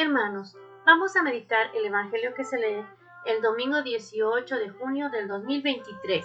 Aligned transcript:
Hermanos, 0.00 0.56
vamos 0.86 1.14
a 1.14 1.22
meditar 1.22 1.76
el 1.76 1.84
Evangelio 1.84 2.32
que 2.32 2.42
se 2.42 2.58
lee 2.58 2.86
el 3.26 3.42
domingo 3.42 3.82
18 3.82 4.56
de 4.56 4.70
junio 4.70 5.10
del 5.10 5.28
2023. 5.28 6.24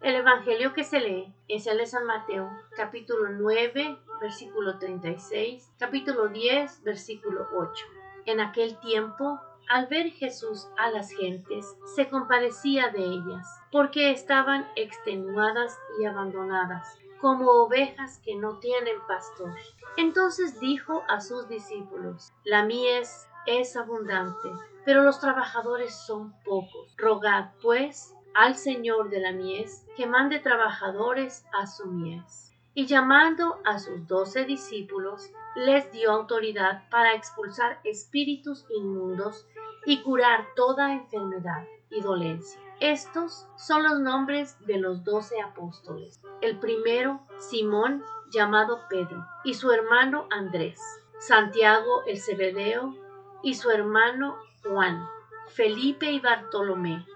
El 0.00 0.16
Evangelio 0.16 0.72
que 0.72 0.82
se 0.82 0.98
lee 0.98 1.32
es 1.46 1.68
el 1.68 1.78
de 1.78 1.86
San 1.86 2.04
Mateo, 2.04 2.50
capítulo 2.74 3.28
9, 3.30 3.96
versículo 4.20 4.76
36, 4.76 5.72
capítulo 5.78 6.30
10, 6.30 6.82
versículo 6.82 7.46
8. 7.54 7.86
En 8.26 8.40
aquel 8.40 8.76
tiempo, 8.80 9.40
al 9.68 9.86
ver 9.86 10.10
Jesús 10.10 10.66
a 10.76 10.90
las 10.90 11.12
gentes, 11.12 11.76
se 11.94 12.08
compadecía 12.08 12.88
de 12.88 13.04
ellas, 13.04 13.46
porque 13.70 14.10
estaban 14.10 14.66
extenuadas 14.74 15.78
y 16.00 16.06
abandonadas, 16.06 16.98
como 17.22 17.48
ovejas 17.52 18.18
que 18.24 18.34
no 18.34 18.58
tienen 18.58 18.98
pastor. 19.06 19.54
Entonces 19.96 20.58
dijo 20.58 21.04
a 21.08 21.20
sus 21.20 21.48
discípulos, 21.48 22.32
La 22.44 22.64
mies 22.64 23.28
es 23.46 23.76
abundante, 23.76 24.50
pero 24.84 25.04
los 25.04 25.20
trabajadores 25.20 25.94
son 25.94 26.34
pocos. 26.44 26.92
Rogad, 26.98 27.52
pues, 27.62 28.14
al 28.34 28.56
Señor 28.56 29.08
de 29.08 29.20
la 29.20 29.30
mies 29.30 29.86
que 29.96 30.06
mande 30.06 30.40
trabajadores 30.40 31.46
a 31.52 31.68
su 31.68 31.86
mies. 31.86 32.52
Y 32.74 32.86
llamando 32.86 33.60
a 33.64 33.78
sus 33.78 34.06
doce 34.08 34.44
discípulos, 34.44 35.30
les 35.54 35.92
dio 35.92 36.10
autoridad 36.10 36.88
para 36.90 37.14
expulsar 37.14 37.78
espíritus 37.84 38.66
inmundos 38.74 39.46
y 39.86 40.02
curar 40.02 40.48
toda 40.56 40.92
enfermedad 40.92 41.64
y 41.90 42.00
dolencia. 42.00 42.60
Estos 42.82 43.46
son 43.54 43.84
los 43.84 44.00
nombres 44.00 44.56
de 44.66 44.76
los 44.76 45.04
doce 45.04 45.40
apóstoles. 45.40 46.20
El 46.40 46.58
primero, 46.58 47.20
Simón, 47.38 48.02
llamado 48.28 48.80
Pedro, 48.90 49.24
y 49.44 49.54
su 49.54 49.70
hermano 49.70 50.26
Andrés. 50.30 50.80
Santiago 51.20 52.02
el 52.08 52.18
Cebedeo 52.18 52.92
y 53.40 53.54
su 53.54 53.70
hermano 53.70 54.36
Juan. 54.64 55.06
Felipe 55.46 56.10
y 56.10 56.18
Bartolomé. 56.18 57.06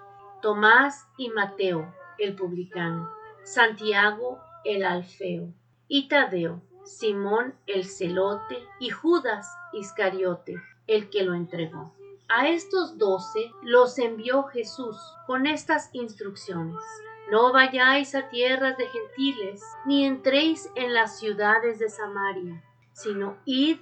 Tomás 0.41 1.08
y 1.17 1.31
Mateo, 1.31 1.92
el 2.19 2.36
publicano. 2.36 3.11
Santiago 3.42 4.39
el 4.64 4.84
Alfeo. 4.84 5.53
Y 5.89 6.06
Tadeo, 6.06 6.62
Simón 6.84 7.56
el 7.67 7.86
celote 7.86 8.62
y 8.78 8.91
Judas 8.91 9.48
Iscariote, 9.73 10.62
el 10.86 11.11
que 11.11 11.25
lo 11.25 11.34
entregó. 11.34 11.92
A 12.29 12.49
estos 12.49 12.99
doce 12.99 13.53
los 13.63 13.99
envió 13.99 14.43
Jesús 14.45 14.97
con 15.29 15.47
estas 15.47 15.91
instrucciones. 15.93 16.83
No 17.31 17.53
vayáis 17.53 18.17
a 18.17 18.29
tierras 18.29 18.77
de 18.77 18.87
gentiles, 18.89 19.63
ni 19.85 20.05
entréis 20.05 20.69
en 20.75 20.93
las 20.93 21.21
ciudades 21.21 21.79
de 21.79 21.89
Samaria, 21.89 22.65
sino 22.93 23.37
id 23.45 23.79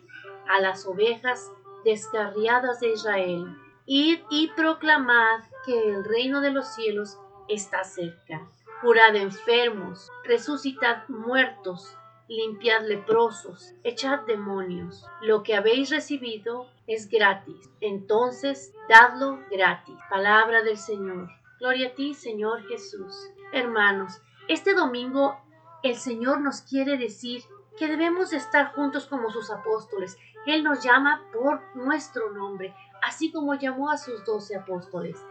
a 0.47 0.61
las 0.61 0.87
ovejas 0.87 1.51
descarriadas 1.85 2.81
de 2.81 2.93
Israel. 2.93 3.47
Id 3.87 4.21
y 4.29 4.49
proclamad 4.49 5.41
que 5.65 5.93
el 5.93 6.05
reino 6.05 6.43
de 6.43 6.51
los 6.51 6.67
cielos 6.75 7.19
está 7.49 7.83
cerca. 7.85 8.47
Curad 8.83 9.17
enfermos, 9.17 10.11
resucitad 10.25 11.09
muertos, 11.09 11.97
limpiad 12.29 12.87
leprosos, 12.87 13.75
echad 13.83 14.21
demonios. 14.21 15.07
Lo 15.23 15.43
que 15.43 15.55
habéis 15.55 15.91
recibido 15.91 16.67
es 16.87 17.09
gratis. 17.09 17.71
Entonces, 17.81 18.73
dadlo 18.89 19.41
gratis. 19.51 19.97
Palabra 20.11 20.63
del 20.63 20.79
Señor. 20.79 21.29
Gloria 21.59 21.89
a 21.89 21.95
ti, 21.95 22.15
Señor 22.15 22.67
Jesús. 22.69 23.31
Hermanos, 23.53 24.21
este 24.49 24.75
domingo 24.75 25.37
el 25.83 25.97
Señor 25.97 26.41
nos 26.41 26.63
quiere 26.63 26.97
decir 26.97 27.43
que 27.77 27.89
debemos 27.89 28.33
estar 28.33 28.73
juntos 28.75 29.07
como 29.07 29.31
sus 29.31 29.51
apóstoles. 29.51 30.17
Él 30.47 30.65
nos 30.65 30.83
llama 30.83 31.23
por 31.33 31.61
nuestro 31.75 32.31
nombre, 32.31 32.75
así 33.03 33.31
como 33.31 33.55
llamó 33.55 33.91
a 33.91 33.99
sus 33.99 34.25
doce 34.25 34.57
apóstoles. 34.57 35.23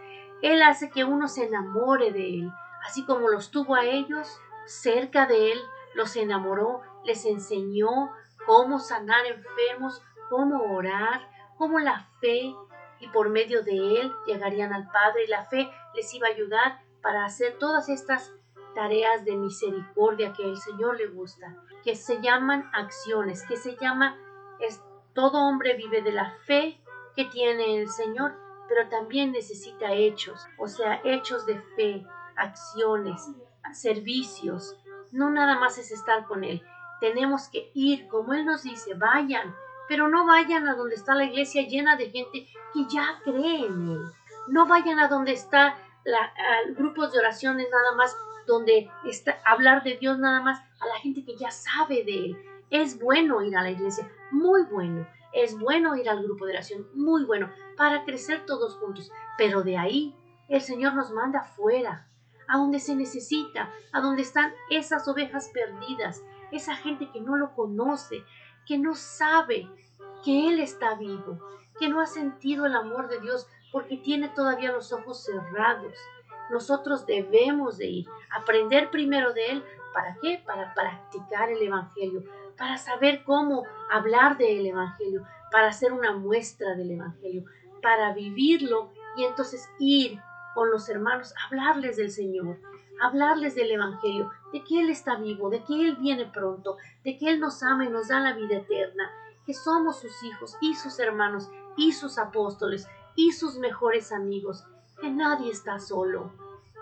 Él 0.42 0.62
hace 0.62 0.90
que 0.90 1.04
uno 1.04 1.28
se 1.28 1.46
enamore 1.46 2.12
de 2.12 2.40
Él, 2.40 2.52
así 2.86 3.04
como 3.04 3.28
los 3.28 3.50
tuvo 3.50 3.74
a 3.74 3.84
ellos 3.84 4.28
cerca 4.66 5.26
de 5.26 5.52
Él, 5.52 5.58
los 5.94 6.16
enamoró, 6.16 6.80
les 7.04 7.24
enseñó 7.24 8.10
cómo 8.46 8.78
sanar 8.78 9.26
enfermos, 9.26 10.02
cómo 10.28 10.74
orar, 10.76 11.28
cómo 11.56 11.78
la 11.78 12.08
fe 12.20 12.54
y 13.00 13.08
por 13.08 13.30
medio 13.30 13.62
de 13.62 14.00
Él 14.00 14.12
llegarían 14.26 14.72
al 14.72 14.90
Padre 14.90 15.24
y 15.24 15.28
la 15.28 15.44
fe 15.46 15.70
les 15.94 16.12
iba 16.14 16.28
a 16.28 16.30
ayudar 16.30 16.80
para 17.02 17.24
hacer 17.24 17.58
todas 17.58 17.88
estas 17.88 18.32
tareas 18.74 19.24
de 19.24 19.36
misericordia 19.36 20.32
que 20.32 20.44
el 20.44 20.56
Señor 20.56 20.96
le 20.98 21.06
gusta, 21.06 21.54
que 21.84 21.94
se 21.94 22.20
llaman 22.20 22.68
acciones, 22.72 23.44
que 23.46 23.56
se 23.56 23.76
llama, 23.76 24.16
es, 24.58 24.82
todo 25.14 25.38
hombre 25.38 25.74
vive 25.74 26.02
de 26.02 26.12
la 26.12 26.34
fe 26.46 26.80
que 27.14 27.26
tiene 27.26 27.80
el 27.80 27.88
Señor, 27.88 28.34
pero 28.68 28.88
también 28.88 29.32
necesita 29.32 29.92
hechos, 29.92 30.46
o 30.58 30.66
sea, 30.66 31.00
hechos 31.04 31.46
de 31.46 31.60
fe, 31.76 32.06
acciones, 32.36 33.30
servicios. 33.72 34.76
No 35.14 35.30
nada 35.30 35.60
más 35.60 35.78
es 35.78 35.92
estar 35.92 36.26
con 36.26 36.42
Él, 36.42 36.60
tenemos 36.98 37.48
que 37.48 37.70
ir, 37.72 38.08
como 38.08 38.34
Él 38.34 38.44
nos 38.44 38.64
dice, 38.64 38.94
vayan, 38.94 39.54
pero 39.88 40.08
no 40.08 40.26
vayan 40.26 40.66
a 40.66 40.74
donde 40.74 40.96
está 40.96 41.14
la 41.14 41.26
iglesia 41.26 41.62
llena 41.62 41.96
de 41.96 42.10
gente 42.10 42.48
que 42.72 42.84
ya 42.88 43.20
cree 43.22 43.66
en 43.66 43.90
Él. 43.90 44.00
No 44.48 44.66
vayan 44.66 44.98
a 44.98 45.06
donde 45.06 45.30
está 45.30 45.76
la, 46.02 46.32
grupos 46.76 47.12
de 47.12 47.20
oraciones 47.20 47.68
nada 47.70 47.94
más, 47.94 48.16
donde 48.48 48.90
está 49.06 49.38
hablar 49.44 49.84
de 49.84 49.98
Dios 49.98 50.18
nada 50.18 50.40
más 50.42 50.58
a 50.80 50.86
la 50.86 50.98
gente 51.00 51.24
que 51.24 51.36
ya 51.36 51.52
sabe 51.52 52.02
de 52.02 52.26
Él. 52.26 52.36
Es 52.70 52.98
bueno 52.98 53.40
ir 53.42 53.56
a 53.56 53.62
la 53.62 53.70
iglesia, 53.70 54.10
muy 54.32 54.64
bueno. 54.64 55.06
Es 55.32 55.56
bueno 55.56 55.94
ir 55.94 56.10
al 56.10 56.24
grupo 56.24 56.44
de 56.44 56.54
oración, 56.54 56.88
muy 56.92 57.24
bueno, 57.24 57.52
para 57.76 58.04
crecer 58.04 58.46
todos 58.46 58.74
juntos. 58.78 59.12
Pero 59.38 59.62
de 59.62 59.78
ahí 59.78 60.16
el 60.48 60.60
Señor 60.60 60.94
nos 60.94 61.12
manda 61.12 61.44
fuera, 61.44 62.08
a 62.48 62.58
donde 62.58 62.80
se 62.80 62.94
necesita, 62.94 63.70
a 63.92 64.00
donde 64.00 64.22
están 64.22 64.52
esas 64.70 65.06
ovejas 65.08 65.50
perdidas, 65.52 66.22
esa 66.50 66.76
gente 66.76 67.10
que 67.12 67.20
no 67.20 67.36
lo 67.36 67.54
conoce, 67.54 68.24
que 68.66 68.78
no 68.78 68.94
sabe 68.94 69.68
que 70.24 70.48
Él 70.48 70.60
está 70.60 70.94
vivo, 70.94 71.38
que 71.78 71.88
no 71.88 72.00
ha 72.00 72.06
sentido 72.06 72.66
el 72.66 72.74
amor 72.74 73.08
de 73.08 73.20
Dios 73.20 73.46
porque 73.72 73.96
tiene 73.96 74.28
todavía 74.28 74.72
los 74.72 74.92
ojos 74.92 75.24
cerrados. 75.24 75.94
Nosotros 76.50 77.06
debemos 77.06 77.78
de 77.78 77.86
ir, 77.86 78.06
aprender 78.30 78.90
primero 78.90 79.32
de 79.32 79.46
Él. 79.46 79.64
¿Para 79.92 80.16
qué? 80.20 80.42
Para 80.44 80.74
practicar 80.74 81.50
el 81.50 81.62
Evangelio, 81.62 82.24
para 82.56 82.78
saber 82.78 83.24
cómo 83.24 83.64
hablar 83.90 84.36
del 84.38 84.66
Evangelio, 84.66 85.26
para 85.50 85.68
hacer 85.68 85.92
una 85.92 86.12
muestra 86.12 86.74
del 86.74 86.92
Evangelio, 86.92 87.44
para 87.82 88.12
vivirlo 88.12 88.92
y 89.16 89.24
entonces 89.24 89.68
ir 89.78 90.20
con 90.54 90.70
los 90.70 90.88
hermanos, 90.88 91.34
hablarles 91.46 91.96
del 91.96 92.10
Señor, 92.10 92.58
hablarles 93.00 93.54
del 93.54 93.70
Evangelio, 93.72 94.30
de 94.52 94.62
que 94.62 94.80
Él 94.80 94.90
está 94.90 95.16
vivo, 95.16 95.50
de 95.50 95.62
que 95.64 95.74
Él 95.74 95.96
viene 95.96 96.26
pronto, 96.26 96.76
de 97.04 97.18
que 97.18 97.28
Él 97.28 97.40
nos 97.40 97.62
ama 97.62 97.84
y 97.84 97.88
nos 97.88 98.08
da 98.08 98.20
la 98.20 98.34
vida 98.34 98.56
eterna, 98.56 99.10
que 99.44 99.54
somos 99.54 100.00
sus 100.00 100.22
hijos 100.22 100.56
y 100.60 100.74
sus 100.74 100.98
hermanos 100.98 101.50
y 101.76 101.92
sus 101.92 102.18
apóstoles 102.18 102.88
y 103.16 103.32
sus 103.32 103.58
mejores 103.58 104.12
amigos, 104.12 104.64
que 105.00 105.10
nadie 105.10 105.50
está 105.50 105.78
solo, 105.78 106.32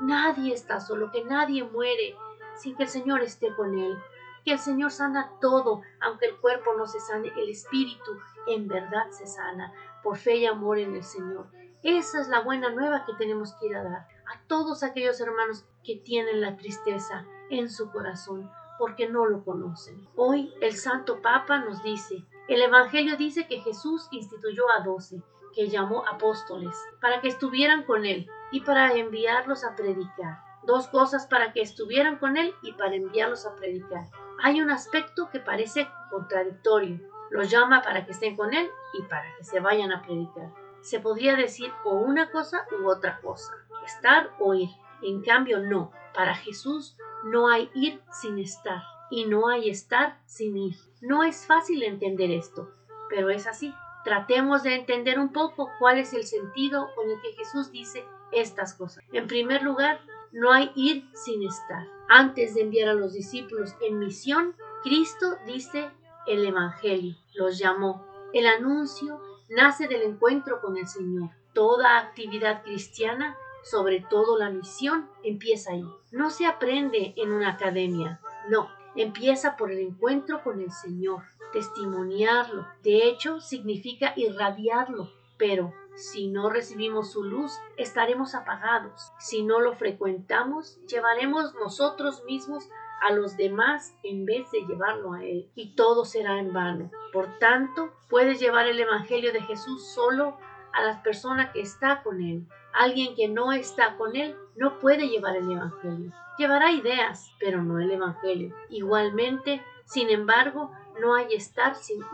nadie 0.00 0.54
está 0.54 0.81
solo, 0.81 1.10
que 1.10 1.25
nadie 1.25 1.65
muere 1.65 2.16
sin 2.56 2.77
que 2.77 2.84
el 2.84 2.89
Señor 2.89 3.22
esté 3.22 3.54
con 3.54 3.78
Él, 3.78 3.99
que 4.44 4.53
el 4.53 4.59
Señor 4.59 4.91
sana 4.91 5.33
todo, 5.41 5.83
aunque 6.00 6.27
el 6.27 6.37
cuerpo 6.37 6.75
no 6.77 6.87
se 6.87 7.00
sane, 7.00 7.33
el 7.37 7.49
espíritu 7.49 8.12
en 8.47 8.69
verdad 8.69 9.10
se 9.10 9.27
sana 9.27 9.72
por 10.03 10.16
fe 10.16 10.37
y 10.37 10.47
amor 10.47 10.78
en 10.78 10.94
el 10.94 11.04
Señor. 11.04 11.47
Esa 11.82 12.20
es 12.20 12.28
la 12.28 12.41
buena 12.41 12.70
nueva 12.70 13.04
que 13.04 13.12
tenemos 13.15 13.54
que 13.54 13.66
ir 13.66 13.76
a 13.76 13.82
dar 13.82 14.06
a 14.32 14.41
todos 14.47 14.84
aquellos 14.84 15.20
hermanos 15.20 15.65
que 15.82 15.97
tienen 15.97 16.41
la 16.41 16.56
tristeza 16.56 17.26
en 17.50 17.69
su 17.69 17.91
corazón 17.91 18.48
porque 18.78 19.09
no 19.09 19.26
lo 19.26 19.44
conocen. 19.44 20.06
Hoy 20.15 20.54
el 20.60 20.75
Santo 20.75 21.21
Papa 21.21 21.59
nos 21.59 21.82
dice, 21.82 22.25
el 22.47 22.62
Evangelio 22.62 23.16
dice 23.16 23.48
que 23.48 23.60
Jesús 23.60 24.06
instituyó 24.12 24.71
a 24.71 24.84
doce, 24.84 25.22
que 25.54 25.69
llamó 25.69 26.06
apóstoles, 26.06 26.77
para 27.01 27.21
que 27.21 27.28
estuvieran 27.28 27.83
con 27.83 28.06
él 28.06 28.30
y 28.53 28.60
para 28.60 28.92
enviarlos 28.92 29.65
a 29.65 29.74
predicar. 29.74 30.39
Dos 30.62 30.86
cosas 30.86 31.27
para 31.27 31.53
que 31.53 31.62
estuvieran 31.62 32.18
con 32.18 32.36
él 32.36 32.54
y 32.62 32.74
para 32.74 32.95
enviarlos 32.95 33.45
a 33.45 33.56
predicar. 33.56 34.09
Hay 34.41 34.60
un 34.60 34.71
aspecto 34.71 35.28
que 35.30 35.41
parece 35.41 35.89
contradictorio. 36.10 37.01
Los 37.30 37.51
llama 37.51 37.83
para 37.83 38.06
que 38.06 38.12
estén 38.12 38.36
con 38.36 38.54
él 38.54 38.71
y 38.95 39.03
para 39.03 39.34
que 39.36 39.42
se 39.42 39.59
vayan 39.59 39.91
a 39.91 40.03
predicar 40.03 40.62
se 40.82 41.00
podría 41.00 41.34
decir 41.36 41.72
o 41.84 41.94
una 41.94 42.30
cosa 42.30 42.66
u 42.80 42.88
otra 42.88 43.20
cosa, 43.20 43.52
estar 43.86 44.30
o 44.38 44.54
ir. 44.54 44.70
En 45.02 45.22
cambio, 45.22 45.60
no. 45.60 45.90
Para 46.14 46.34
Jesús 46.34 46.96
no 47.24 47.48
hay 47.48 47.70
ir 47.74 48.02
sin 48.10 48.38
estar 48.38 48.82
y 49.10 49.24
no 49.24 49.48
hay 49.48 49.70
estar 49.70 50.20
sin 50.26 50.56
ir. 50.56 50.76
No 51.00 51.22
es 51.24 51.46
fácil 51.46 51.82
entender 51.82 52.30
esto, 52.30 52.70
pero 53.08 53.30
es 53.30 53.46
así. 53.46 53.74
Tratemos 54.04 54.62
de 54.62 54.74
entender 54.74 55.18
un 55.18 55.32
poco 55.32 55.70
cuál 55.78 55.98
es 55.98 56.12
el 56.12 56.24
sentido 56.24 56.88
con 56.94 57.08
el 57.08 57.20
que 57.20 57.32
Jesús 57.32 57.70
dice 57.70 58.04
estas 58.32 58.74
cosas. 58.74 59.04
En 59.12 59.26
primer 59.26 59.62
lugar, 59.62 60.00
no 60.32 60.52
hay 60.52 60.72
ir 60.74 61.08
sin 61.14 61.46
estar. 61.46 61.86
Antes 62.08 62.54
de 62.54 62.62
enviar 62.62 62.88
a 62.88 62.94
los 62.94 63.12
discípulos 63.12 63.74
en 63.80 63.98
misión, 63.98 64.56
Cristo 64.82 65.36
dice 65.46 65.90
el 66.26 66.44
Evangelio, 66.44 67.16
los 67.34 67.58
llamó. 67.58 68.06
El 68.32 68.46
anuncio 68.46 69.20
nace 69.53 69.87
del 69.87 70.03
encuentro 70.03 70.60
con 70.60 70.77
el 70.77 70.89
Señor. 70.89 71.31
Toda 71.53 71.99
actividad 71.99 72.63
cristiana, 72.63 73.37
sobre 73.63 74.01
todo 74.01 74.39
la 74.39 74.51
misión, 74.51 75.09
empieza 75.22 75.72
ahí. 75.72 75.84
No 76.10 76.31
se 76.31 76.47
aprende 76.47 77.13
en 77.16 77.33
una 77.33 77.51
academia, 77.51 78.21
no, 78.49 78.69
empieza 78.97 79.57
por 79.57 79.71
el 79.71 79.78
encuentro 79.78 80.43
con 80.43 80.60
el 80.60 80.72
Señor, 80.72 81.25
testimoniarlo. 81.53 82.66
De 82.83 83.07
hecho, 83.09 83.41
significa 83.41 84.15
irradiarlo, 84.16 85.10
pero 85.37 85.72
si 85.95 86.28
no 86.28 86.49
recibimos 86.49 87.13
su 87.13 87.22
luz, 87.22 87.53
estaremos 87.77 88.34
apagados. 88.34 89.13
Si 89.19 89.43
no 89.43 89.60
lo 89.60 89.75
frecuentamos, 89.75 90.78
llevaremos 90.87 91.54
nosotros 91.54 92.25
mismos 92.25 92.71
a 93.03 93.13
los 93.13 93.37
demás 93.37 93.97
en 94.03 94.25
vez 94.25 94.51
de 94.53 94.60
llevarlo 94.60 95.13
a 95.13 95.25
Él, 95.25 95.51
y 95.54 95.75
todo 95.75 96.04
será 96.04 96.39
en 96.39 96.53
vano. 96.53 96.91
Por 97.13 97.39
tanto, 97.39 97.93
puedes 98.09 98.41
llevar 98.41 98.66
el 98.69 98.78
Evangelio 98.78 99.33
de 99.33 99.43
Jesús 99.43 99.93
solo 99.93 100.37
a 100.72 100.83
las 100.83 101.01
personas 101.03 101.53
que 101.53 101.60
está 101.60 102.03
con 102.03 102.22
Él. 102.22 102.47
Alguien 102.72 103.15
que 103.15 103.28
no 103.28 103.53
está 103.53 103.97
con 103.97 104.16
Él 104.16 104.37
no 104.57 104.78
puede 104.78 105.09
llevar 105.09 105.37
el 105.37 105.51
Evangelio. 105.51 106.13
Llevará 106.39 106.71
ideas, 106.71 107.31
pero 107.39 107.63
no 107.63 107.78
el 107.81 107.91
Evangelio. 107.91 108.54
Igualmente, 108.71 109.63
sin 109.84 110.09
embargo, 110.09 110.71
no 111.01 111.15
hay 111.15 111.34
estar 111.34 111.75
sin 111.75 111.99
ir. 111.99 112.04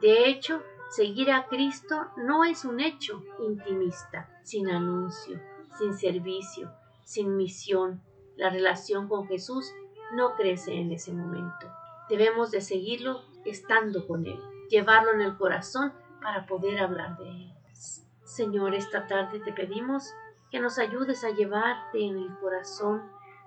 De 0.00 0.28
hecho, 0.28 0.62
seguir 0.90 1.30
a 1.30 1.46
Cristo 1.46 2.08
no 2.16 2.44
es 2.44 2.64
un 2.64 2.80
hecho 2.80 3.22
intimista, 3.38 4.28
sin 4.42 4.68
anuncio, 4.68 5.40
sin 5.78 5.94
servicio, 5.94 6.70
sin 7.04 7.36
misión. 7.36 8.02
La 8.36 8.50
relación 8.50 9.08
con 9.08 9.26
Jesús 9.28 9.72
no 10.12 10.34
crece 10.34 10.74
en 10.74 10.92
ese 10.92 11.12
momento. 11.12 11.66
Debemos 12.08 12.50
de 12.50 12.60
seguirlo 12.60 13.22
estando 13.44 14.06
con 14.06 14.26
Él, 14.26 14.38
llevarlo 14.68 15.12
en 15.12 15.22
el 15.22 15.36
corazón 15.36 15.92
para 16.20 16.46
poder 16.46 16.78
hablar 16.80 17.16
de 17.18 17.28
Él. 17.28 17.52
Señor, 18.24 18.74
esta 18.74 19.06
tarde 19.06 19.40
te 19.40 19.52
pedimos 19.52 20.12
que 20.50 20.60
nos 20.60 20.78
ayudes 20.78 21.24
a 21.24 21.30
llevarte 21.30 22.04
en 22.04 22.16
el 22.16 22.38
corazón 22.38 23.02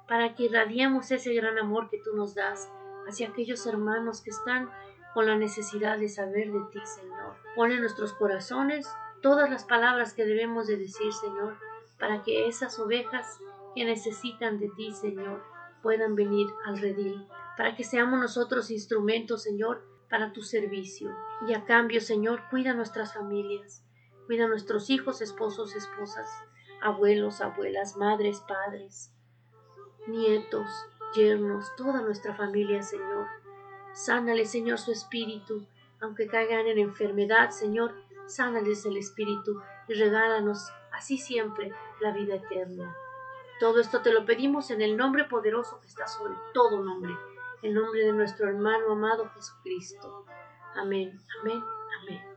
para 0.07 0.35
que 0.35 0.43
irradiemos 0.43 1.09
ese 1.11 1.33
gran 1.33 1.57
amor 1.57 1.89
que 1.89 1.99
tú 2.03 2.15
nos 2.15 2.35
das 2.35 2.69
hacia 3.07 3.29
aquellos 3.29 3.65
hermanos 3.65 4.21
que 4.21 4.31
están 4.31 4.69
con 5.13 5.27
la 5.27 5.35
necesidad 5.35 5.97
de 5.97 6.09
saber 6.09 6.51
de 6.51 6.59
ti, 6.71 6.79
Señor. 6.83 7.35
Pon 7.55 7.71
en 7.71 7.81
nuestros 7.81 8.13
corazones 8.13 8.87
todas 9.21 9.49
las 9.49 9.63
palabras 9.63 10.13
que 10.13 10.25
debemos 10.25 10.67
de 10.67 10.77
decir, 10.77 11.13
Señor, 11.13 11.57
para 11.99 12.21
que 12.23 12.47
esas 12.47 12.77
ovejas 12.79 13.39
que 13.73 13.85
necesitan 13.85 14.59
de 14.59 14.69
ti, 14.69 14.91
Señor, 14.93 15.43
puedan 15.85 16.15
venir 16.15 16.47
al 16.65 16.79
redil, 16.79 17.27
para 17.55 17.75
que 17.75 17.83
seamos 17.83 18.19
nosotros 18.19 18.71
instrumentos, 18.71 19.43
Señor, 19.43 19.83
para 20.09 20.33
tu 20.33 20.41
servicio. 20.41 21.15
Y 21.47 21.53
a 21.53 21.63
cambio, 21.63 22.01
Señor, 22.01 22.41
cuida 22.49 22.73
nuestras 22.73 23.13
familias, 23.13 23.85
cuida 24.25 24.47
nuestros 24.47 24.89
hijos, 24.89 25.21
esposos, 25.21 25.75
esposas, 25.75 26.27
abuelos, 26.81 27.39
abuelas, 27.39 27.97
madres, 27.97 28.39
padres, 28.47 29.13
nietos, 30.07 30.65
yernos, 31.15 31.67
toda 31.75 32.01
nuestra 32.01 32.33
familia, 32.33 32.81
Señor. 32.81 33.27
Sánale, 33.93 34.45
Señor, 34.47 34.79
su 34.79 34.91
espíritu, 34.91 35.67
aunque 36.01 36.25
caigan 36.25 36.65
en 36.65 36.79
enfermedad, 36.79 37.51
Señor, 37.51 37.93
sánales 38.25 38.87
el 38.87 38.97
espíritu 38.97 39.61
y 39.87 39.93
regálanos 39.93 40.67
así 40.91 41.19
siempre 41.19 41.71
la 42.01 42.11
vida 42.11 42.37
eterna. 42.37 42.91
Todo 43.59 43.79
esto 43.79 44.01
te 44.01 44.11
lo 44.11 44.25
pedimos 44.25 44.69
en 44.71 44.81
el 44.81 44.97
nombre 44.97 45.25
poderoso 45.25 45.79
que 45.81 45.87
está 45.87 46.07
sobre 46.07 46.35
todo 46.53 46.83
nombre, 46.83 47.13
el 47.61 47.73
nombre 47.73 48.01
de 48.01 48.11
nuestro 48.11 48.47
hermano 48.47 48.91
amado 48.91 49.29
Jesucristo. 49.29 50.25
Amén, 50.75 51.17
amén 51.41 52.34